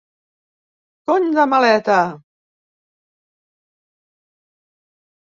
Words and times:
Cony 1.09 1.25
de 1.35 1.43
maleta! 1.51 1.97